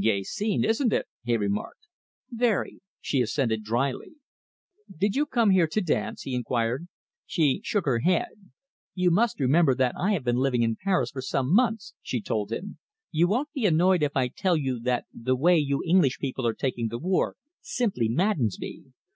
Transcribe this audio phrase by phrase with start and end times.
[0.00, 1.86] "Gay scene, isn't it?" he remarked.
[2.30, 4.12] "Very!" she assented drily.
[4.96, 6.88] "Do you come here to dance?" he inquired.
[7.26, 8.48] She shook her head.
[8.94, 12.50] "You must remember that I have been living in Paris for some months," she told
[12.50, 12.78] him.
[13.10, 16.54] "You won't be annoyed if I tell you that the way you English people are
[16.54, 18.84] taking the war simply maddens me.